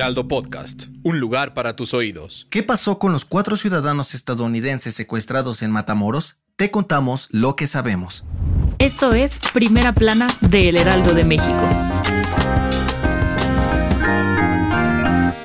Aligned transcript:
Heraldo 0.00 0.28
Podcast, 0.28 0.84
un 1.02 1.20
lugar 1.20 1.52
para 1.52 1.76
tus 1.76 1.92
oídos. 1.92 2.46
¿Qué 2.48 2.62
pasó 2.62 2.98
con 2.98 3.12
los 3.12 3.26
cuatro 3.26 3.54
ciudadanos 3.54 4.14
estadounidenses 4.14 4.94
secuestrados 4.94 5.60
en 5.60 5.70
Matamoros? 5.70 6.38
Te 6.56 6.70
contamos 6.70 7.28
lo 7.32 7.54
que 7.54 7.66
sabemos. 7.66 8.24
Esto 8.78 9.12
es 9.12 9.38
Primera 9.52 9.92
Plana 9.92 10.28
de 10.40 10.70
El 10.70 10.78
Heraldo 10.78 11.12
de 11.12 11.24
México. 11.24 11.99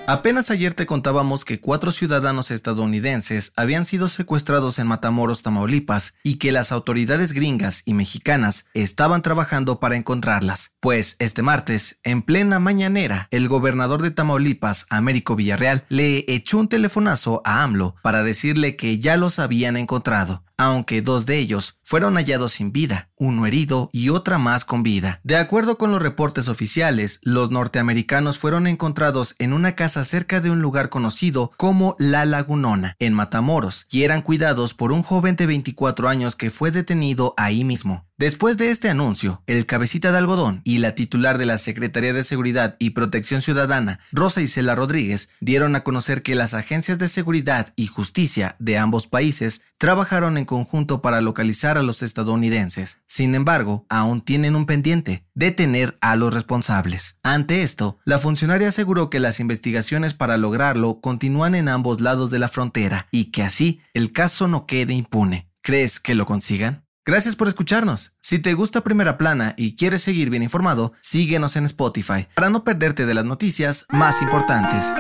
Apenas 0.08 0.52
ayer 0.52 0.76
te 0.76 0.86
contábamos 0.86 1.46
que 1.46 1.60
cuatro 1.60 1.92
ciudadanos 1.92 2.52
estadounidenses 2.52 3.54
habían 3.56 3.86
sido 3.86 4.08
secuestrados 4.08 4.78
en 4.78 4.86
Matamoros, 4.86 5.42
Tamaulipas, 5.42 6.14
y 6.22 6.36
que 6.36 6.52
las 6.52 6.72
autoridades 6.72 7.34
gringas 7.34 7.82
y 7.86 7.96
mexicanas 7.96 8.68
estaban 8.76 9.24
trabajando 9.24 9.80
para 9.80 9.96
encontrarlas. 9.96 10.76
Pues 10.80 11.16
este 11.18 11.42
martes, 11.42 12.00
en 12.04 12.22
plena 12.22 12.60
mañanera, 12.60 13.28
el 13.32 13.48
gobernador 13.48 14.04
de 14.04 14.12
Tamaulipas, 14.12 14.86
Américo 14.92 15.36
Villarreal, 15.36 15.86
le 15.90 16.24
echó 16.28 16.60
un 16.60 16.68
telefonazo 16.68 17.42
a 17.44 17.64
AMLO 17.64 17.96
para 18.04 18.22
decirle 18.22 18.76
que 18.76 19.00
ya 19.00 19.18
los 19.18 19.40
habían 19.40 19.76
encontrado 19.76 20.45
aunque 20.58 21.02
dos 21.02 21.26
de 21.26 21.38
ellos 21.38 21.80
fueron 21.84 22.16
hallados 22.16 22.54
sin 22.54 22.72
vida, 22.72 23.10
uno 23.16 23.46
herido 23.46 23.90
y 23.94 24.10
otra 24.10 24.38
más 24.38 24.66
con 24.66 24.84
vida. 24.84 25.20
De 25.24 25.38
acuerdo 25.38 25.78
con 25.78 25.92
los 25.92 26.02
reportes 26.02 26.48
oficiales, 26.48 27.20
los 27.24 27.52
norteamericanos 27.52 28.40
fueron 28.40 28.68
encontrados 28.68 29.36
en 29.40 29.54
una 29.54 29.76
casa 29.76 30.04
cerca 30.04 30.42
de 30.42 30.52
un 30.52 30.62
lugar 30.62 30.90
conocido 30.90 31.52
como 31.58 31.96
La 32.00 32.26
Lagunona, 32.26 32.96
en 33.00 33.14
Matamoros, 33.14 33.88
y 33.90 34.04
eran 34.04 34.22
cuidados 34.22 34.74
por 34.74 34.92
un 34.92 35.04
joven 35.04 35.36
de 35.36 35.48
24 35.48 36.10
años 36.10 36.36
que 36.36 36.52
fue 36.52 36.72
detenido 36.72 37.34
ahí 37.38 37.64
mismo. 37.64 38.06
Después 38.18 38.56
de 38.56 38.72
este 38.72 38.90
anuncio, 38.90 39.44
el 39.46 39.66
cabecita 39.66 40.14
de 40.14 40.20
algodón 40.20 40.62
y 40.64 40.78
la 40.78 40.96
titular 40.96 41.38
de 41.38 41.46
la 41.46 41.58
Secretaría 41.58 42.14
de 42.14 42.24
Seguridad 42.24 42.78
y 42.80 42.92
Protección 42.92 43.42
Ciudadana, 43.42 44.00
Rosa 44.14 44.42
Isela 44.42 44.74
Rodríguez, 44.74 45.32
dieron 45.42 45.76
a 45.76 45.84
conocer 45.84 46.24
que 46.24 46.34
las 46.34 46.54
agencias 46.54 46.98
de 46.98 47.10
seguridad 47.10 47.74
y 47.76 47.88
justicia 47.88 48.56
de 48.60 48.78
ambos 48.78 49.08
países 49.08 49.64
trabajaron 49.78 50.38
en 50.38 50.45
conjunto 50.46 51.02
para 51.02 51.22
localizar 51.22 51.78
a 51.78 51.84
los 51.84 52.02
estadounidenses. 52.02 53.00
Sin 53.06 53.36
embargo, 53.36 53.86
aún 53.90 54.22
tienen 54.22 54.56
un 54.56 54.66
pendiente, 54.66 55.26
detener 55.34 55.98
a 56.02 56.16
los 56.16 56.34
responsables. 56.34 57.18
Ante 57.24 57.64
esto, 57.64 58.00
la 58.06 58.20
funcionaria 58.20 58.70
aseguró 58.70 59.10
que 59.10 59.20
las 59.20 59.40
investigaciones 59.40 60.14
para 60.14 60.38
lograrlo 60.38 61.02
continúan 61.02 61.56
en 61.56 61.70
ambos 61.70 62.02
lados 62.02 62.32
de 62.32 62.40
la 62.40 62.48
frontera 62.48 63.08
y 63.12 63.26
que 63.32 63.44
así 63.44 63.82
el 63.94 64.12
caso 64.12 64.48
no 64.48 64.66
quede 64.66 64.94
impune. 64.94 65.50
¿Crees 65.62 66.00
que 66.00 66.16
lo 66.16 66.26
consigan? 66.26 66.86
Gracias 67.08 67.36
por 67.36 67.48
escucharnos. 67.48 68.14
Si 68.20 68.40
te 68.40 68.56
gusta 68.56 68.82
Primera 68.82 69.20
Plana 69.20 69.54
y 69.58 69.76
quieres 69.76 70.02
seguir 70.02 70.32
bien 70.32 70.42
informado, 70.42 70.94
síguenos 71.02 71.56
en 71.56 71.66
Spotify 71.66 72.28
para 72.34 72.50
no 72.50 72.64
perderte 72.64 73.06
de 73.06 73.14
las 73.14 73.26
noticias 73.26 73.86
más 73.90 74.24
importantes. 74.24 74.94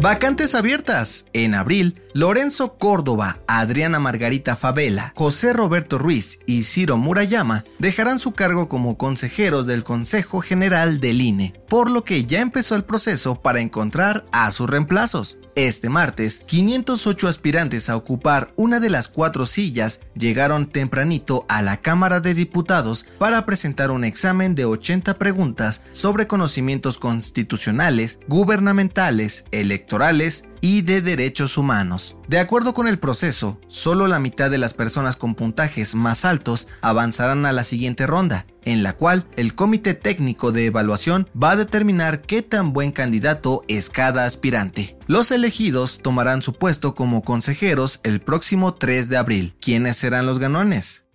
Vacantes 0.00 0.54
abiertas. 0.54 1.26
En 1.32 1.54
abril, 1.54 2.02
Lorenzo 2.12 2.76
Córdoba, 2.78 3.40
Adriana 3.46 3.98
Margarita 3.98 4.54
Favela, 4.54 5.12
José 5.16 5.54
Roberto 5.54 5.98
Ruiz 5.98 6.38
y 6.46 6.64
Ciro 6.64 6.98
Murayama 6.98 7.64
dejarán 7.78 8.18
su 8.18 8.32
cargo 8.32 8.68
como 8.68 8.98
consejeros 8.98 9.66
del 9.66 9.84
Consejo 9.84 10.42
General 10.42 11.00
del 11.00 11.22
INE, 11.22 11.54
por 11.68 11.90
lo 11.90 12.04
que 12.04 12.24
ya 12.26 12.40
empezó 12.40 12.76
el 12.76 12.84
proceso 12.84 13.40
para 13.40 13.60
encontrar 13.60 14.26
a 14.32 14.50
sus 14.50 14.68
reemplazos. 14.68 15.38
Este 15.56 15.88
martes, 15.88 16.42
508 16.44 17.28
aspirantes 17.28 17.88
a 17.88 17.96
ocupar 17.96 18.50
una 18.56 18.78
de 18.78 18.90
las 18.90 19.08
cuatro 19.08 19.46
sillas 19.46 20.00
llegaron 20.14 20.66
tempranito 20.66 21.46
a 21.48 21.62
la 21.62 21.78
Cámara 21.78 22.20
de 22.20 22.34
Diputados 22.34 23.06
para 23.18 23.46
presentar 23.46 23.90
un 23.90 24.04
examen 24.04 24.54
de 24.54 24.66
80 24.66 25.14
preguntas 25.14 25.80
sobre 25.92 26.26
conocimientos 26.26 26.98
constitucionales, 26.98 28.20
gubernamentales, 28.28 29.46
electorales 29.50 30.44
y 30.60 30.82
de 30.82 31.02
derechos 31.02 31.58
humanos. 31.58 32.16
De 32.28 32.38
acuerdo 32.38 32.74
con 32.74 32.88
el 32.88 32.98
proceso, 32.98 33.58
solo 33.68 34.06
la 34.06 34.18
mitad 34.18 34.50
de 34.50 34.58
las 34.58 34.74
personas 34.74 35.16
con 35.16 35.34
puntajes 35.34 35.94
más 35.94 36.24
altos 36.24 36.68
avanzarán 36.82 37.46
a 37.46 37.52
la 37.52 37.64
siguiente 37.64 38.06
ronda, 38.06 38.46
en 38.64 38.82
la 38.82 38.94
cual 38.94 39.26
el 39.36 39.54
comité 39.54 39.94
técnico 39.94 40.52
de 40.52 40.66
evaluación 40.66 41.28
va 41.40 41.52
a 41.52 41.56
determinar 41.56 42.22
qué 42.22 42.42
tan 42.42 42.72
buen 42.72 42.92
candidato 42.92 43.64
es 43.68 43.90
cada 43.90 44.26
aspirante. 44.26 44.98
Los 45.06 45.30
elegidos 45.30 46.00
tomarán 46.02 46.42
su 46.42 46.52
puesto 46.52 46.94
como 46.94 47.22
consejeros 47.22 48.00
el 48.02 48.20
próximo 48.20 48.74
3 48.74 49.08
de 49.08 49.16
abril. 49.16 49.54
¿Quiénes 49.60 49.96
serán 49.96 50.26
los 50.26 50.38
ganones? 50.38 51.05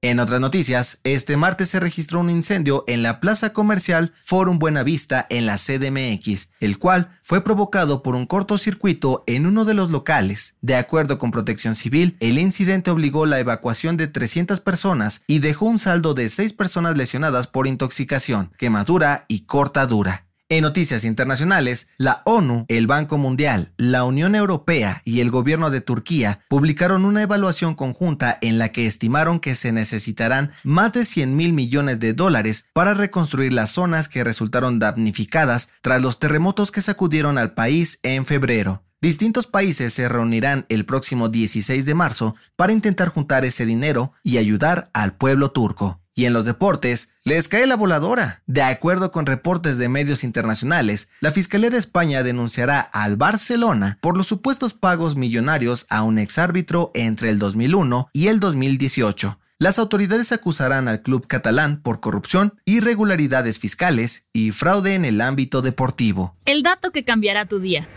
En 0.00 0.20
otras 0.20 0.40
noticias, 0.40 1.00
este 1.02 1.36
martes 1.36 1.70
se 1.70 1.80
registró 1.80 2.20
un 2.20 2.30
incendio 2.30 2.84
en 2.86 3.02
la 3.02 3.18
plaza 3.18 3.52
comercial 3.52 4.12
Forum 4.22 4.60
Buenavista 4.60 5.26
en 5.28 5.44
la 5.44 5.56
CDMX, 5.56 6.50
el 6.60 6.78
cual 6.78 7.18
fue 7.20 7.42
provocado 7.42 8.00
por 8.00 8.14
un 8.14 8.24
cortocircuito 8.24 9.24
en 9.26 9.44
uno 9.44 9.64
de 9.64 9.74
los 9.74 9.90
locales. 9.90 10.54
De 10.60 10.76
acuerdo 10.76 11.18
con 11.18 11.32
Protección 11.32 11.74
Civil, 11.74 12.16
el 12.20 12.38
incidente 12.38 12.92
obligó 12.92 13.26
la 13.26 13.40
evacuación 13.40 13.96
de 13.96 14.06
300 14.06 14.60
personas 14.60 15.22
y 15.26 15.40
dejó 15.40 15.66
un 15.66 15.80
saldo 15.80 16.14
de 16.14 16.28
6 16.28 16.52
personas 16.52 16.96
lesionadas 16.96 17.48
por 17.48 17.66
intoxicación, 17.66 18.52
quemadura 18.56 19.24
y 19.26 19.46
cortadura. 19.46 20.27
En 20.50 20.62
noticias 20.62 21.04
internacionales, 21.04 21.88
la 21.98 22.22
ONU, 22.24 22.64
el 22.68 22.86
Banco 22.86 23.18
Mundial, 23.18 23.74
la 23.76 24.04
Unión 24.04 24.34
Europea 24.34 25.02
y 25.04 25.20
el 25.20 25.30
gobierno 25.30 25.68
de 25.68 25.82
Turquía 25.82 26.40
publicaron 26.48 27.04
una 27.04 27.20
evaluación 27.20 27.74
conjunta 27.74 28.38
en 28.40 28.56
la 28.56 28.70
que 28.70 28.86
estimaron 28.86 29.40
que 29.40 29.54
se 29.54 29.72
necesitarán 29.72 30.52
más 30.64 30.94
de 30.94 31.04
100 31.04 31.36
mil 31.36 31.52
millones 31.52 32.00
de 32.00 32.14
dólares 32.14 32.64
para 32.72 32.94
reconstruir 32.94 33.52
las 33.52 33.68
zonas 33.68 34.08
que 34.08 34.24
resultaron 34.24 34.78
damnificadas 34.78 35.68
tras 35.82 36.00
los 36.00 36.18
terremotos 36.18 36.72
que 36.72 36.80
sacudieron 36.80 37.36
al 37.36 37.52
país 37.52 38.00
en 38.02 38.24
febrero. 38.24 38.82
Distintos 39.02 39.46
países 39.48 39.92
se 39.92 40.08
reunirán 40.08 40.64
el 40.70 40.86
próximo 40.86 41.28
16 41.28 41.84
de 41.84 41.94
marzo 41.94 42.34
para 42.56 42.72
intentar 42.72 43.08
juntar 43.08 43.44
ese 43.44 43.66
dinero 43.66 44.14
y 44.22 44.38
ayudar 44.38 44.88
al 44.94 45.14
pueblo 45.14 45.50
turco. 45.50 46.00
Y 46.18 46.24
en 46.24 46.32
los 46.32 46.46
deportes, 46.46 47.10
les 47.22 47.46
cae 47.46 47.64
la 47.68 47.76
voladora. 47.76 48.42
De 48.48 48.62
acuerdo 48.62 49.12
con 49.12 49.24
reportes 49.24 49.78
de 49.78 49.88
medios 49.88 50.24
internacionales, 50.24 51.10
la 51.20 51.30
Fiscalía 51.30 51.70
de 51.70 51.78
España 51.78 52.24
denunciará 52.24 52.80
al 52.80 53.14
Barcelona 53.14 53.98
por 54.00 54.16
los 54.16 54.26
supuestos 54.26 54.74
pagos 54.74 55.14
millonarios 55.14 55.86
a 55.90 56.02
un 56.02 56.18
exárbitro 56.18 56.90
entre 56.94 57.30
el 57.30 57.38
2001 57.38 58.08
y 58.12 58.26
el 58.26 58.40
2018. 58.40 59.38
Las 59.60 59.78
autoridades 59.78 60.32
acusarán 60.32 60.88
al 60.88 61.02
club 61.02 61.24
catalán 61.28 61.82
por 61.82 62.00
corrupción, 62.00 62.54
irregularidades 62.64 63.60
fiscales 63.60 64.26
y 64.32 64.50
fraude 64.50 64.96
en 64.96 65.04
el 65.04 65.20
ámbito 65.20 65.62
deportivo. 65.62 66.36
El 66.46 66.64
dato 66.64 66.90
que 66.90 67.04
cambiará 67.04 67.46
tu 67.46 67.60
día. 67.60 67.88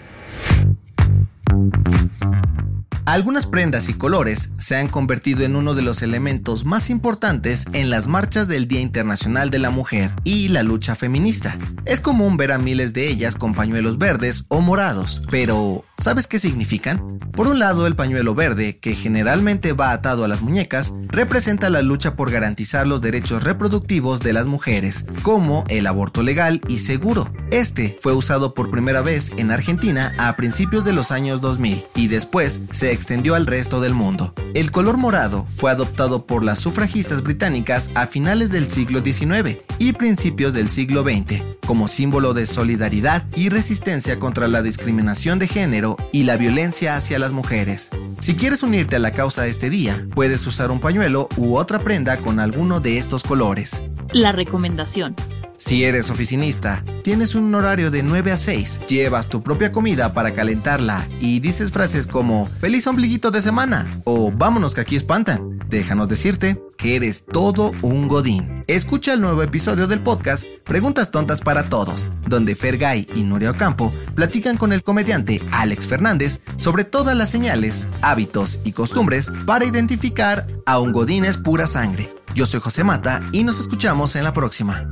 Algunas 3.06 3.48
prendas 3.48 3.90
y 3.90 3.96
colores 3.96 4.52
se 4.60 4.76
han 4.76 4.88
convertido 4.88 5.44
en 5.44 5.56
uno 5.56 5.74
de 5.74 5.82
los 5.82 6.04
elementos 6.04 6.66
más 6.66 6.92
importantes 6.92 7.66
en 7.74 7.90
las 7.90 8.08
marchas 8.08 8.48
del 8.48 8.68
Día 8.68 8.80
Internacional 8.80 9.50
de 9.50 9.58
la 9.58 9.72
Mujer 9.72 10.12
y 10.24 10.50
la 10.50 10.62
lucha 10.62 10.94
feminista. 10.94 11.58
Es 11.86 12.00
común 12.00 12.38
ver 12.38 12.52
a 12.52 12.60
miles 12.60 12.94
de 12.94 13.08
ellas 13.08 13.36
con 13.36 13.56
pañuelos 13.56 13.98
verdes 13.98 14.46
o 14.50 14.62
morados, 14.62 15.24
pero 15.32 15.84
¿sabes 15.98 16.28
qué 16.28 16.38
significan? 16.38 17.20
Por 17.32 17.48
un 17.48 17.60
lado, 17.60 17.88
el 17.88 17.96
pañuelo 17.96 18.36
verde, 18.36 18.78
que 18.78 18.94
generalmente 18.94 19.74
va 19.74 19.94
atado 19.94 20.24
a 20.24 20.28
las 20.28 20.42
muñecas, 20.42 20.94
representa 21.08 21.70
la 21.70 21.82
lucha 21.82 22.16
por 22.16 22.30
garantizar 22.30 22.86
los 22.86 23.02
derechos 23.02 23.44
reproductivos 23.44 24.20
de 24.20 24.34
las 24.34 24.46
mujeres, 24.46 25.06
como 25.24 25.64
el 25.70 25.88
aborto 25.88 26.22
legal 26.22 26.62
y 26.68 26.80
seguro. 26.80 27.34
Este 27.52 27.98
fue 28.00 28.14
usado 28.14 28.54
por 28.54 28.70
primera 28.70 29.02
vez 29.02 29.32
en 29.38 29.52
Argentina 29.52 30.14
a 30.18 30.36
principios 30.36 30.86
de 30.86 30.94
los 30.94 31.12
años 31.12 31.42
2000 31.42 31.84
y 31.96 32.08
después 32.08 32.62
se 32.72 32.91
extendió 32.92 33.36
al 33.36 33.48
resto 33.48 33.82
del 33.82 33.94
mundo. 33.94 34.34
El 34.54 34.72
color 34.72 34.98
morado 34.98 35.46
fue 35.50 35.72
adoptado 35.72 36.26
por 36.26 36.44
las 36.44 36.60
sufragistas 36.60 37.24
británicas 37.24 37.92
a 37.96 38.06
finales 38.06 38.52
del 38.52 38.70
siglo 38.70 39.02
XIX 39.04 39.58
y 39.80 39.94
principios 39.94 40.54
del 40.54 40.70
siglo 40.70 41.04
XX, 41.04 41.42
como 41.66 41.88
símbolo 41.88 42.34
de 42.34 42.46
solidaridad 42.46 43.26
y 43.36 43.50
resistencia 43.50 44.20
contra 44.20 44.48
la 44.48 44.62
discriminación 44.62 45.40
de 45.40 45.48
género 45.48 45.98
y 46.12 46.24
la 46.24 46.38
violencia 46.38 46.96
hacia 46.96 47.18
las 47.18 47.32
mujeres. 47.32 47.90
Si 48.20 48.36
quieres 48.36 48.62
unirte 48.62 48.98
a 48.98 49.00
la 49.00 49.12
causa 49.12 49.48
este 49.48 49.70
día, 49.70 50.06
puedes 50.14 50.46
usar 50.46 50.70
un 50.70 50.80
pañuelo 50.80 51.30
u 51.38 51.56
otra 51.56 51.80
prenda 51.80 52.18
con 52.18 52.40
alguno 52.40 52.80
de 52.80 52.98
estos 52.98 53.24
colores. 53.24 53.84
La 54.12 54.32
recomendación. 54.32 55.16
Si 55.64 55.84
eres 55.84 56.10
oficinista, 56.10 56.84
tienes 57.04 57.36
un 57.36 57.54
horario 57.54 57.92
de 57.92 58.02
9 58.02 58.32
a 58.32 58.38
6, 58.38 58.80
llevas 58.88 59.30
tu 59.30 59.44
propia 59.44 59.72
comida 59.72 60.12
para 60.12 60.34
calentarla 60.34 61.08
y 61.20 61.40
dices 61.40 61.72
frases 61.72 62.08
como 62.08 62.48
feliz 62.48 62.88
ombliguito 62.88 63.30
de 63.30 63.44
semana 63.44 63.86
o 64.04 64.32
vámonos 64.32 64.74
que 64.74 64.82
aquí 64.82 64.96
espantan. 64.96 65.60
Déjanos 65.70 66.10
decirte 66.10 66.60
que 66.78 66.96
eres 66.96 67.26
todo 67.28 67.74
un 67.84 68.08
godín. 68.08 68.66
Escucha 68.66 69.14
el 69.14 69.22
nuevo 69.22 69.44
episodio 69.44 69.86
del 69.86 70.02
podcast 70.02 70.46
Preguntas 70.64 71.12
Tontas 71.12 71.42
para 71.42 71.70
Todos, 71.70 72.10
donde 72.28 72.56
Fergay 72.56 73.08
y 73.14 73.22
Nuria 73.22 73.52
Ocampo 73.52 73.94
platican 74.16 74.58
con 74.58 74.74
el 74.74 74.82
comediante 74.82 75.44
Alex 75.52 75.88
Fernández 75.88 76.42
sobre 76.56 76.86
todas 76.86 77.16
las 77.16 77.30
señales, 77.30 77.88
hábitos 78.02 78.62
y 78.64 78.72
costumbres 78.72 79.32
para 79.46 79.64
identificar 79.64 80.48
a 80.66 80.80
un 80.80 80.92
godín 80.92 81.24
es 81.24 81.38
pura 81.38 81.68
sangre. 81.68 82.10
Yo 82.34 82.48
soy 82.48 82.62
José 82.62 82.84
Mata 82.84 83.22
y 83.32 83.44
nos 83.44 83.60
escuchamos 83.60 84.16
en 84.16 84.24
la 84.24 84.34
próxima. 84.34 84.92